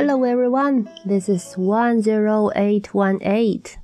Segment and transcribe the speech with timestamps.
[0.00, 3.76] Hello everyone, this is one zero eight one eight.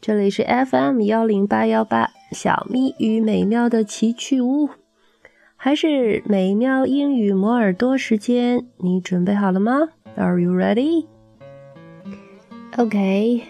[0.00, 4.70] 这里是 FM 幺零八幺八，小咪与美妙的奇趣屋，
[5.56, 8.66] 还是美妙英语磨耳朵时间？
[8.78, 9.88] 你准备好了吗？
[10.16, 11.06] Are you ready?
[12.76, 13.42] Okay.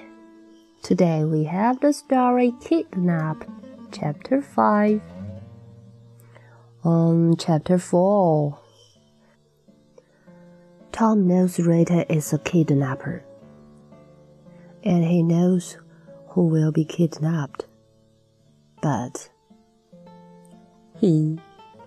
[0.82, 3.38] Today we have the story Kidnap,
[3.90, 5.00] Chapter 5.
[6.82, 8.54] On Chapter 4,
[10.93, 13.25] Tom knows Rita is a kidnapper,
[14.83, 15.75] and he knows
[16.27, 17.65] who will be kidnapped.
[18.79, 19.27] But
[20.99, 21.39] he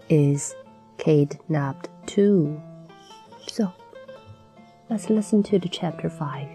[0.09, 0.57] is
[0.99, 2.61] kidnapped too.
[3.47, 3.73] So,
[4.91, 6.49] let's listen to the chapter 5.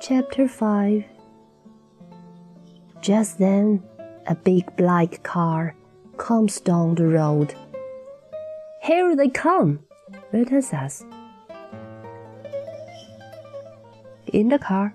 [0.00, 1.04] Chapter 5
[3.00, 3.82] Just then,
[4.26, 5.74] a big black car
[6.18, 7.54] comes down the road.
[8.82, 9.80] Here they come,
[10.32, 11.04] Rita says.
[14.32, 14.94] In the car.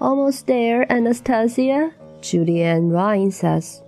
[0.00, 3.82] Almost there, Anastasia, Judy Ann Ryan says.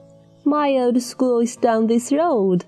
[0.44, 2.64] My old school is down this road.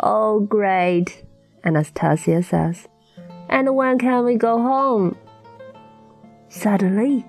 [0.00, 1.24] Oh, great,
[1.64, 2.88] Anastasia says.
[3.48, 5.16] And when can we go home?
[6.48, 7.24] Suddenly,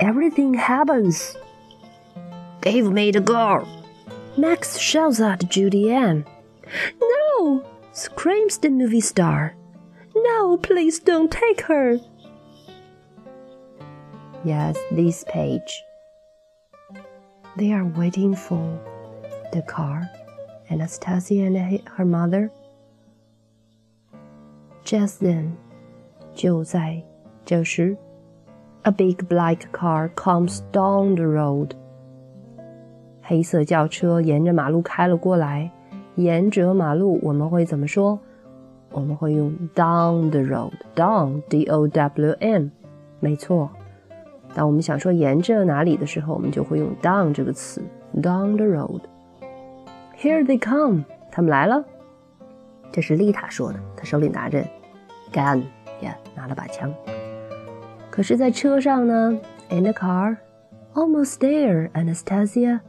[0.00, 1.36] everything happens.
[2.62, 3.77] Give me the girl.
[4.37, 6.25] Max shouts at Judy Ann.
[6.99, 7.63] No!
[7.93, 9.55] screams the movie star.
[10.15, 11.99] No, please don't take her.
[14.43, 15.83] Yes, this page.
[17.55, 18.79] They are waiting for
[19.51, 20.09] the car,
[20.69, 22.51] Anastasia and her mother.
[24.83, 25.55] Just then,
[26.33, 27.03] 就在
[27.45, 27.95] 这时，
[28.83, 31.75] a big black car comes down the road.
[33.28, 35.70] 黑色轿车沿着马路开了过来。
[36.14, 38.18] 沿着马路，我们会怎么说？
[38.90, 42.72] 我们会用 down the road，down，d o w n，
[43.20, 43.68] 没错。
[44.54, 47.82] 当我们想说沿着哪里的时候，我们就会用 down 这个词
[48.22, 49.02] ，down the road。
[50.18, 51.84] Here they come，他们来了。
[52.90, 54.64] 这是丽塔说的，她手里拿着
[55.30, 55.64] gun，
[56.00, 56.90] 呀，拿了把枪。
[58.10, 59.38] 可是，在车上呢
[59.68, 62.80] ，in the car，almost there，Anastasia。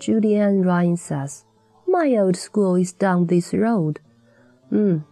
[0.00, 1.42] Julian Ryan says,
[1.86, 3.96] "My old school is down this road."
[4.70, 5.02] 嗯，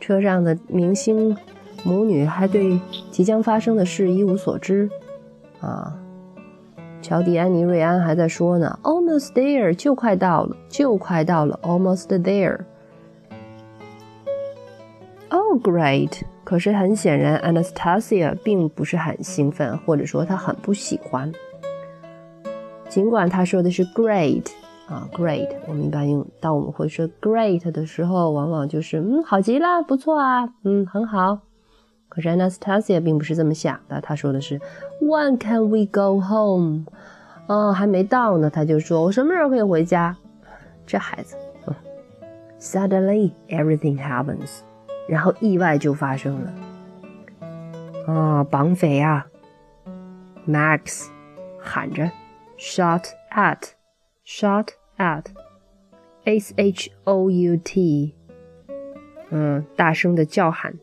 [0.00, 1.36] 车上的明星
[1.84, 2.80] 母女还对
[3.10, 4.88] 即将发生的事一无所知
[5.60, 5.94] 啊。
[7.02, 12.60] 乔迪、安妮、瑞安还在说呢，"Almost there，就快到了，就快到了，almost there."
[15.28, 16.22] Oh, great！
[16.44, 21.30] 可是很显然，Anastasia 并不是很兴奋，或者说她很不喜欢。
[22.90, 24.44] 尽管他说的是 great
[24.88, 31.38] 啊，great，我们一般用当我们会说 great 的时候，往往就是嗯，好极了，不错啊，嗯，很好。
[32.08, 34.60] 可是 Anastasia 并不是这么想的，他说的是
[35.00, 36.86] When can we go home？
[37.46, 40.16] 哦，还没到呢，他就说我什么时候可以回家？
[40.84, 41.36] 这孩子，
[41.66, 41.74] 嗯。
[42.58, 44.62] Suddenly everything happens，
[45.08, 46.52] 然后意外就发生了。
[48.08, 49.24] 啊，绑匪啊
[50.48, 51.06] ，Max
[51.60, 52.10] 喊着。
[52.59, 53.71] shot at,
[54.25, 55.25] shot at,
[56.23, 58.15] s h o u t，
[59.29, 60.79] 嗯，大声的叫喊，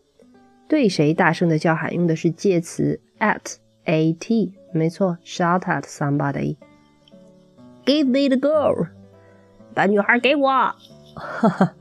[0.69, 8.89] 对谁大声的叫喊用的是介词 at a t，没错，shout at somebody。Give me the girl，
[9.75, 10.49] 把女孩给我。
[11.15, 11.75] 哈哈，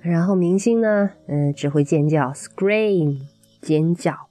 [0.00, 3.22] 然后明星呢，嗯，只会尖叫，scream，
[3.60, 4.28] 尖叫，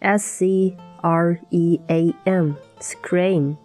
[0.00, 3.56] s c r e a m，scream。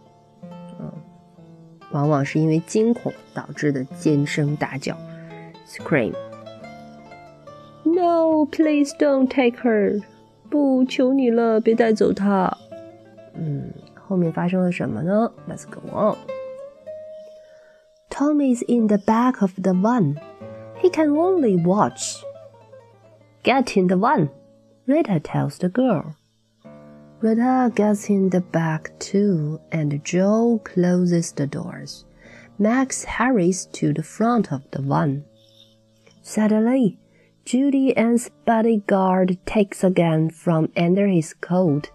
[1.91, 4.97] 往往是因为惊恐导致的尖声大叫，
[5.67, 10.01] scream。No, please don't take her。
[10.49, 12.55] 不，求你了，别带走她。
[13.33, 15.31] 嗯，后面发生了什么呢？
[15.49, 16.17] Let's go on.
[18.09, 20.17] Tom is in the back of the van.
[20.81, 22.21] He can only watch.
[23.43, 24.29] Get in the van,
[24.85, 26.15] Rita tells the girl.
[27.21, 32.05] Rita gets in the back too, and Joe closes the doors.
[32.59, 35.23] Max hurries to the front of the van.
[36.21, 36.99] Suddenly,
[37.45, 41.91] Judy Ann's bodyguard takes a gun from under his coat.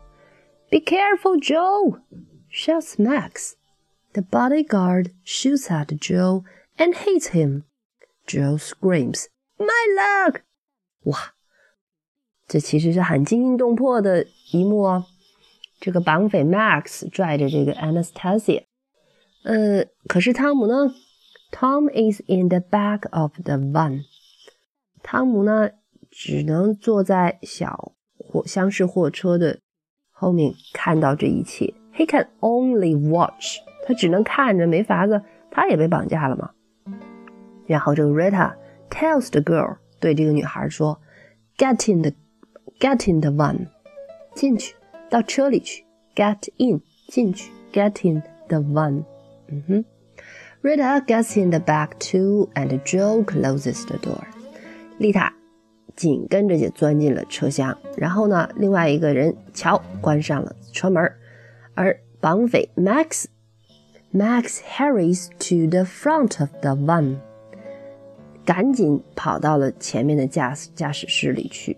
[0.70, 1.98] Be careful, Joe!
[2.48, 3.56] shouts Max.
[4.14, 6.44] The bodyguard shoots at Joe
[6.78, 7.64] and hits him.
[8.26, 9.28] Joe screams,
[9.58, 10.42] My luck!
[11.04, 11.34] 哇，
[12.46, 15.06] 这其实是很惊心动魄的一幕哦。
[15.83, 18.63] 这个绑匪 Max 拽着这个 Anastasia，
[19.44, 20.94] 呃，可是汤姆呢
[21.51, 24.03] ，Tom is in the back of the van。
[25.03, 25.71] 汤姆呢，
[26.09, 29.59] 只能坐在小货厢式货车的
[30.09, 31.74] 后面看到这一切。
[31.94, 33.57] He can only watch。
[33.86, 35.21] 他只能看着，没法子，
[35.51, 36.51] 他也被绑架了嘛。
[37.65, 38.56] 然后这个 Rita
[38.89, 41.01] tells the girl 对这个女孩说
[41.57, 42.12] ：“Get in the
[42.79, 43.68] get in the van，
[44.33, 44.75] 进去，
[45.12, 45.84] 到车里去。
[46.14, 47.50] Get in，进去。
[47.72, 49.04] Get in the van。
[49.48, 49.84] 嗯哼。
[50.60, 54.25] Rita gets in the back too, and Joe closes the door.
[54.98, 55.32] 丽塔
[55.94, 61.12] 紧跟着就钻进了车厢，然后呢，另外一个人乔关上了车门，
[61.75, 63.26] 而绑匪 Max
[64.12, 67.19] Max hurries to the front of the van，
[68.44, 71.76] 赶紧跑到了前面的驾驾驶室里去。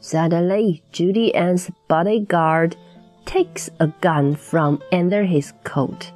[0.00, 2.76] Suddenly, Judy Ann's bodyguard
[3.24, 6.12] takes a gun from under his coat.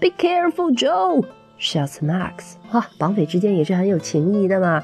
[0.00, 1.24] Be careful, Joe!
[1.58, 2.56] shouts Max.
[2.70, 4.82] 啊，绑匪之间也是很有情谊的嘛。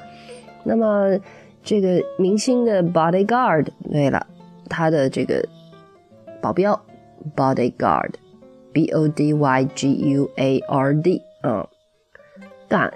[0.64, 1.18] 那么
[1.62, 4.26] 这个明星的 bodyguard，对了，
[4.68, 5.46] 他的这个
[6.40, 6.80] 保镖
[7.36, 11.64] bodyguard。B O D Y G U A R D，嗯，
[12.68, 12.92] 干，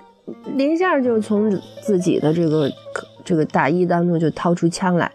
[0.56, 1.48] 林下就从
[1.82, 2.68] 自己的这个
[3.23, 5.11] 这个大衣当中就掏出枪来，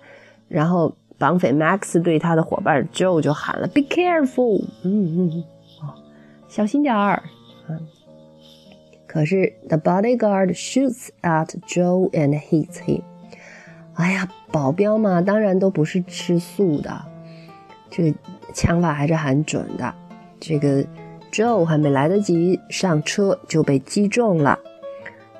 [0.48, 5.44] 然后绑匪 Max 对他的伙伴 Joe 就喊了 “Be careful”，嗯嗯，
[5.82, 5.94] 哦，
[6.48, 7.22] 小心点儿，
[7.68, 7.86] 嗯。
[9.06, 13.02] 可是 the bodyguard shoots at Joe and hits him。
[13.94, 17.04] 哎呀，保镖嘛，当然都不是吃素的，
[17.90, 18.18] 这个
[18.52, 19.94] 枪法还是很准的。
[20.38, 20.84] 这个
[21.32, 24.58] Joe 还没来得及上车就被击中了。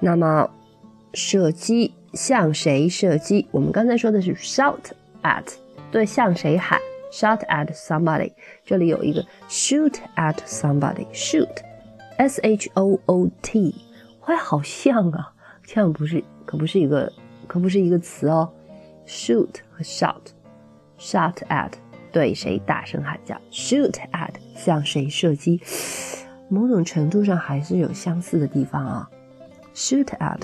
[0.00, 0.48] 那么
[1.12, 3.46] 射击向谁射击？
[3.50, 5.44] 我们刚才说的是 shout at，
[5.90, 6.78] 对，向谁喊
[7.12, 8.32] ？shout at somebody。
[8.64, 13.74] 这里有一个 shoot at somebody，shoot，s h o o t，
[14.20, 15.32] 会好像啊，
[15.66, 17.12] 像不是，可不是一个，
[17.46, 18.50] 可不是一个词哦。
[19.06, 21.72] shoot 和 shout，shout at。
[22.10, 25.60] 对谁大声喊叫，shoot at 向谁射击，
[26.48, 29.10] 某种程度上还是有相似的地方啊。
[29.74, 30.40] shoot at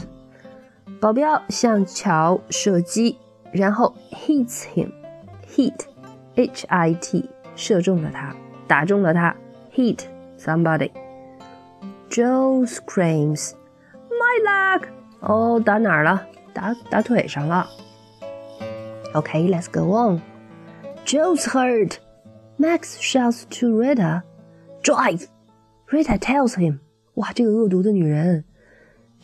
[1.04, 3.18] 保镖向乔射击，
[3.52, 5.74] 然后 hits him，hit
[6.34, 8.34] h i t 射中了他，
[8.66, 9.36] 打中了他
[9.74, 9.98] ，hit
[10.38, 10.90] somebody。
[12.08, 13.52] Joe screams，my
[14.46, 14.84] leg！
[15.20, 16.26] 哦，打哪儿了？
[16.54, 17.68] 打打腿上了。
[19.12, 20.22] OK，let's go on。
[21.04, 21.96] Joe's hurt.
[22.58, 24.22] Max shouts to Rita,
[24.82, 25.26] "Drive!"
[25.90, 26.78] Rita tells him,
[27.16, 28.46] 哇，这个恶毒的女人，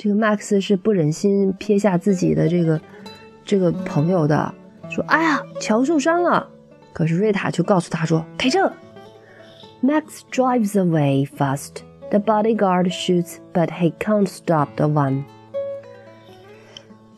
[0.02, 2.80] 这个 Max 是不忍心撇下自己的这个
[3.44, 4.54] 这个朋友的，
[4.88, 6.48] 说，哎呀，乔受伤了。
[6.94, 8.72] 可是瑞塔就告诉他说，开车。
[9.82, 11.82] Max drives away fast.
[12.08, 15.24] The bodyguard shoots, but he can't stop the one.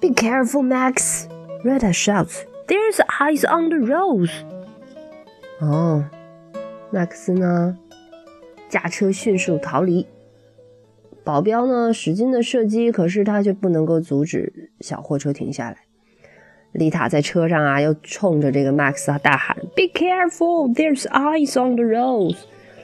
[0.00, 1.29] Be careful, Max!
[1.62, 2.40] Rita shouts.
[2.67, 4.29] There's ice on the road.
[5.61, 6.05] 哦
[6.93, 7.79] ，，Max 呢，
[8.69, 10.05] 驾车迅速逃离。
[11.24, 15.76] 保镖呢，使劲的射击，可是他却不能够阻止小货车停下来。
[16.72, 20.74] 丽塔在车上啊，又冲着这个麦克斯大喊：“Be careful!
[20.74, 22.36] There's ice on the road.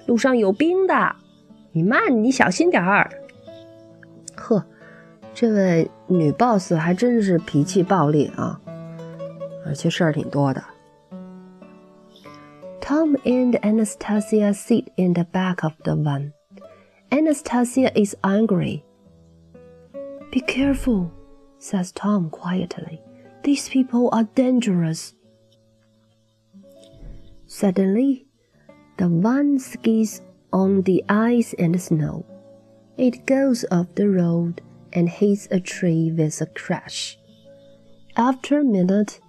[0.06, 1.16] 路上有冰的，
[1.72, 3.10] 你慢，你小心点儿。”
[4.36, 4.64] 呵，
[5.34, 8.60] 这位女 boss 还真是脾气暴烈啊，
[9.66, 10.62] 而且事儿挺多的。
[12.80, 16.32] Tom and Anastasia sit in the back of the van.
[17.10, 18.84] Anastasia is angry.
[20.30, 21.10] Be careful,
[21.58, 23.00] says Tom quietly.
[23.44, 25.14] These people are dangerous.
[27.46, 28.26] Suddenly,
[28.98, 30.20] the van skids
[30.52, 32.26] on the ice and snow.
[32.98, 34.60] It goes off the road
[34.92, 37.18] and hits a tree with a crash.
[38.16, 39.20] After a minute,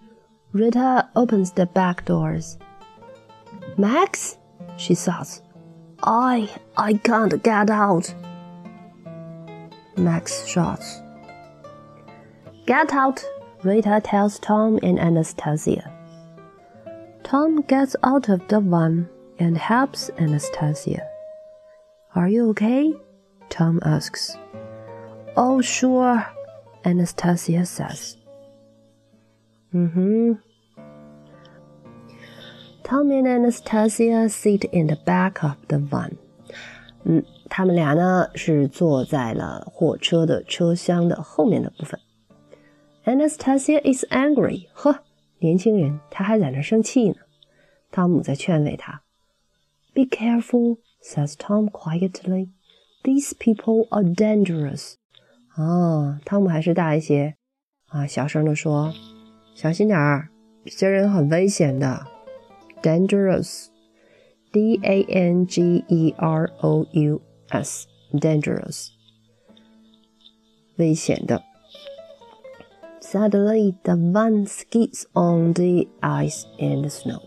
[0.52, 2.58] Rita opens the back doors.
[3.78, 4.38] Max,
[4.78, 5.42] she says,
[6.04, 8.14] I I can't get out.
[9.98, 11.02] Max shouts.
[12.66, 13.24] Get out,
[13.64, 15.92] Rita tells Tom and Anastasia.
[17.24, 21.08] Tom gets out of the van and helps Anastasia.
[22.16, 22.94] Are you okay?
[23.50, 24.36] Tom asks.
[25.36, 26.26] Oh, sure,
[26.86, 28.18] Anastasia says.
[29.74, 30.34] Mm hmm.
[32.90, 36.14] Tom and Anastasia sit in the back of the van。
[37.04, 42.00] 嗯，他们俩呢是坐在了货车的车厢的后面的部分。
[43.06, 44.70] Anastasia is angry。
[44.74, 45.04] 呵，
[45.38, 47.18] 年轻人，他还在那生气呢。
[47.92, 49.04] 汤姆在劝慰他。
[49.94, 52.50] Be careful, says Tom quietly.
[53.04, 54.96] These people are dangerous.
[55.56, 57.36] 啊，汤姆还是大一些
[57.90, 58.92] 啊，小声的说
[59.54, 60.30] ：“小心点儿，
[60.66, 62.08] 这些人很危险的。”
[62.83, 68.89] Dangerous，D A N G E R O U S，dangerous，
[70.77, 71.43] 危险的。
[73.01, 77.23] Suddenly, the van skids on the ice and snow.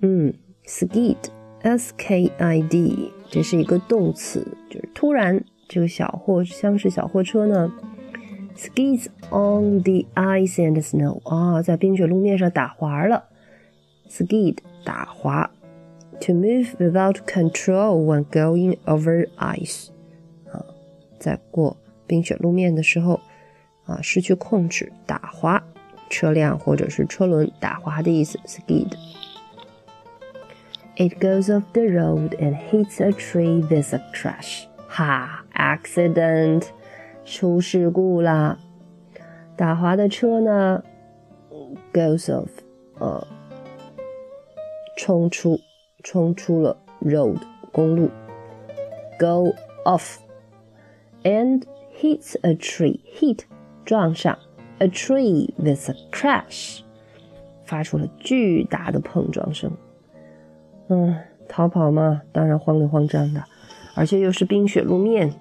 [0.00, 7.72] 嗯，skid，s k i d，这是一个动词，就是突然这个小货厢式小货车呢，
[8.54, 13.24] skids on the ice and snow 啊，在冰雪路面上打滑了。
[14.10, 15.50] skid 打滑，
[16.20, 19.88] to move without control when going over ice
[20.50, 20.64] 啊，
[21.18, 23.20] 在过冰雪路面的时候。
[23.86, 25.62] 啊，失去控制，打滑，
[26.10, 34.64] 车辆或者是车轮打滑的意思，skid。It goes off the road and hits a tree with a crash。
[34.88, 36.64] 哈，accident，
[37.24, 38.58] 出事故啦！
[39.56, 40.82] 打滑的车呢，
[41.92, 42.48] goes off，
[42.98, 43.24] 呃，
[44.97, 45.59] 冲出，
[46.03, 47.39] 冲出了 road
[47.71, 48.09] 公路
[49.19, 49.53] ，go
[49.85, 51.63] off，and
[51.99, 53.41] hits a tree，hit。
[53.83, 54.37] 撞上
[54.77, 56.81] a tree with a crash，
[57.65, 59.75] 发出了巨大的碰撞声。
[60.87, 61.17] 嗯，
[61.49, 63.43] 逃跑嘛，当然慌里慌张的，
[63.95, 65.33] 而且又是冰雪路面，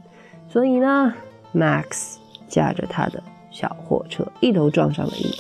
[0.49, 1.13] 所以呢
[1.55, 2.17] ，Max
[2.49, 5.31] 驾着他的小货车一头撞上了一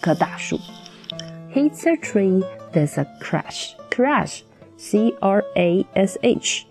[0.00, 0.58] 棵大树
[1.52, 2.42] ，hits a tree
[2.73, 6.65] with a crash，crash，c r a s h，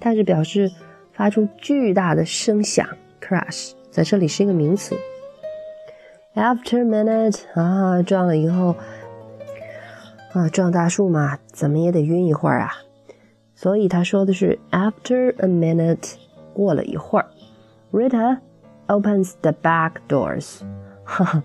[0.00, 0.70] 它是表示
[1.12, 2.88] 发出巨大的声响，
[3.20, 3.72] crash。
[3.90, 4.96] 在这里是一个名词。
[6.34, 8.76] After a minute 啊，撞了以后
[10.32, 12.74] 啊，撞大树嘛，怎么也得晕一会儿啊。
[13.54, 16.14] 所以他说的是 after a minute，
[16.54, 17.26] 过了一会儿。
[17.90, 18.38] Rita
[18.86, 20.60] opens the back doors。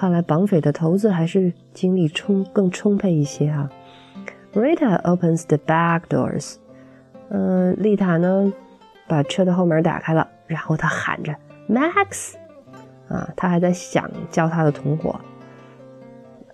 [0.00, 3.68] 看来绑匪的头子还是精力充更充沛一些啊。
[4.54, 6.54] Rita opens the back doors。
[7.28, 8.50] 嗯，丽塔呢，
[9.06, 11.36] 把车的后门打开了，然后她喊着。
[11.68, 12.32] Max，
[13.10, 15.20] 啊，他还在想叫他的同伙。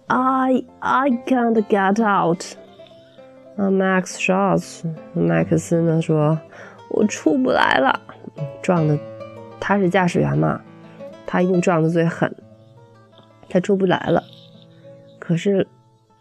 [0.09, 2.43] I I can't get out。
[3.57, 4.83] 啊，Max shouts。
[5.15, 6.37] 麦克斯呢说
[6.91, 8.01] ：“我出不来了。”
[8.61, 8.99] 撞的，
[9.61, 10.61] 他是驾驶员嘛，
[11.25, 12.35] 他一定撞的最狠。
[13.49, 14.23] 他出不来了。
[15.19, 15.67] 可是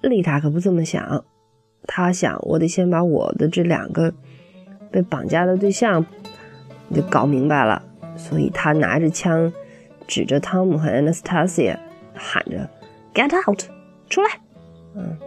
[0.01, 1.23] 丽塔可不这么想，
[1.87, 4.13] 她想我得先把我的这两个
[4.91, 6.05] 被绑架的对象
[6.93, 7.83] 给搞明白了。
[8.17, 9.51] 所以她拿着枪，
[10.07, 11.77] 指着汤姆和 Anastasia
[12.13, 12.69] 喊着
[13.13, 13.63] ：“Get out，
[14.09, 14.29] 出来！”
[14.95, 15.17] 嗯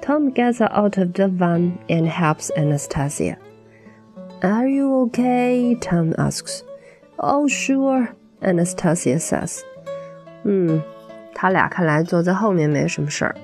[0.00, 3.36] ，Tom gets out of the van and helps Anastasia.
[4.40, 5.78] Are you okay?
[5.78, 6.62] Tom asks.
[7.18, 8.08] Oh, sure,
[8.40, 9.60] Anastasia says.
[10.43, 10.81] 嗯，
[11.33, 13.35] 他俩看来坐在后面没什么事儿，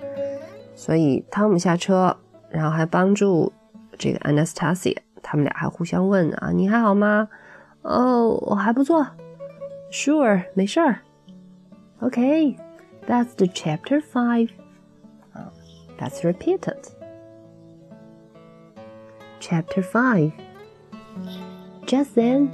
[0.76, 2.16] 所以汤姆下车，
[2.50, 3.52] 然后还帮助
[3.98, 4.98] 这个 Anastasia。
[5.22, 7.30] 他们俩还互相问啊：“你还好吗？”
[7.82, 9.08] 哦，我还不错。
[9.92, 11.00] Sure，没事儿。
[12.02, 14.50] Okay，that's the chapter five.
[16.00, 16.90] Let's repeat it.
[19.40, 20.32] Chapter 5
[21.86, 22.50] Just then,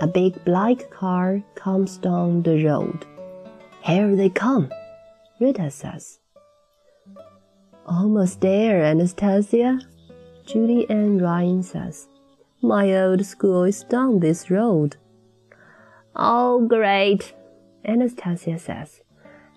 [0.00, 3.00] a big black car comes down the road.
[3.81, 4.71] Here they come,
[5.39, 6.19] Rita says.
[7.85, 9.79] Almost there, Anastasia,
[10.45, 12.07] Judy Ann Ryan says.
[12.61, 14.97] My old school is down this road.
[16.15, 17.33] Oh, great,
[17.85, 19.01] Anastasia says.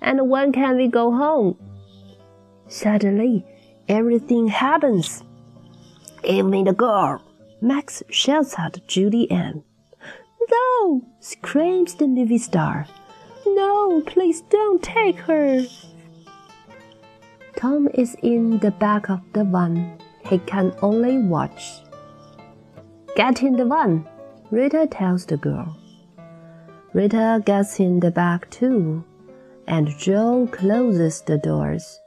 [0.00, 1.59] And when can we go home?
[2.69, 3.45] Suddenly,
[3.88, 5.25] everything happens.
[6.25, 7.21] Even the girl,
[7.61, 9.64] Max shouts at Judy Ann.
[10.50, 12.87] No, screams the movie star.
[13.47, 15.65] No, please don't take her.
[17.57, 19.99] Tom is in the back of the van.
[20.27, 21.83] He can only watch.
[23.15, 24.09] Get in the van,
[24.51, 25.77] Rita tells the girl.
[26.93, 29.05] Rita gets in the back too,
[29.67, 32.01] and Joe closes the doors.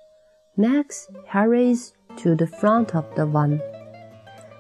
[0.58, 3.62] Max hurries to the front of the van.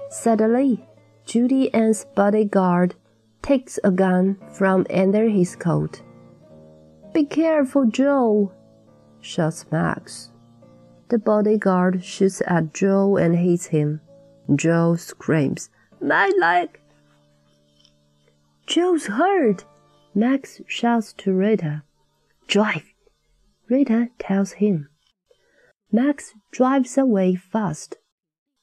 [0.09, 0.85] Suddenly,
[1.25, 2.95] Judy Ann's bodyguard
[3.41, 6.01] takes a gun from under his coat.
[7.15, 8.51] Be careful, Joe,
[9.21, 10.31] shouts Max.
[11.07, 14.01] The bodyguard shoots at Joe and hits him.
[14.53, 15.69] Joe screams.
[16.01, 16.77] My leg!
[18.67, 19.63] Joe's hurt!
[20.13, 21.83] Max shouts to Rita.
[22.47, 22.83] Drive!
[23.69, 24.89] Rita tells him.
[25.93, 27.95] Max drives away fast.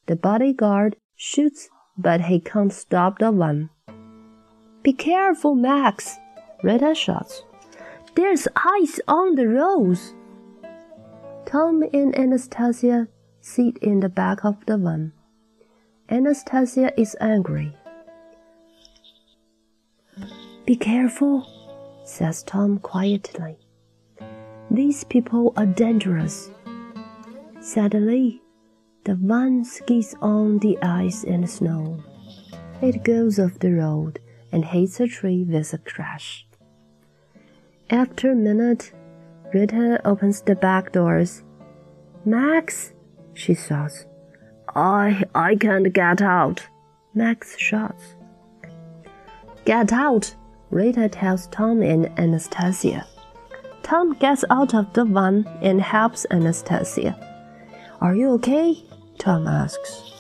[0.05, 3.71] The bodyguard shoots but he can't stop the van.
[4.83, 6.19] Be careful, Max,
[6.63, 7.45] Rita shouts.
[8.15, 10.15] There's ice on the roads.
[11.47, 13.09] Tom and Anastasia
[13.41, 15.13] sit in the back of the van.
[16.11, 17.75] Anastasia is angry.
[20.67, 21.47] Be careful,
[22.05, 23.57] says Tom quietly.
[24.71, 26.51] These people are dangerous.
[27.61, 28.43] Suddenly,
[29.05, 32.03] the van skids on the ice and snow.
[32.83, 34.21] It goes off the road
[34.53, 36.47] and hits a tree with a crash.
[37.93, 38.91] After a minute,
[39.53, 41.43] Rita opens the back doors.
[42.25, 42.95] Max,
[43.35, 44.07] she shouts.
[44.75, 46.67] I I can't get out.
[47.13, 48.15] Max shouts.
[49.67, 50.35] Get out,
[50.71, 53.07] Rita tells Tom and Anastasia.
[53.83, 57.15] Tom gets out of the van and helps Anastasia.
[58.01, 58.83] Are you okay?
[59.19, 60.15] Tom asks.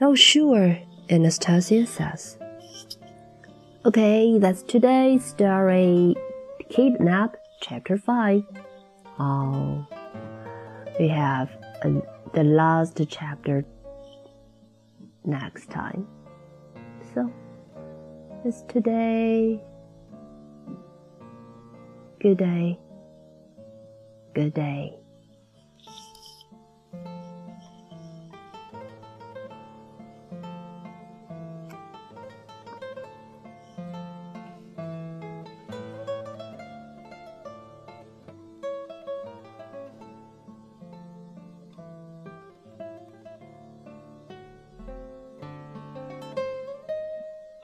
[0.00, 0.78] Oh, sure,
[1.10, 2.38] Anastasia says.
[3.84, 6.16] Okay, that's today's story.
[6.70, 8.44] Kidnap, Chapter 5.
[9.18, 9.84] Oh,
[11.00, 11.50] we have
[11.82, 12.00] a,
[12.32, 13.64] the last chapter
[15.24, 16.06] next time.
[17.12, 17.28] So,
[18.44, 19.60] it's today.
[22.20, 22.78] Good day.
[24.32, 24.99] Good day.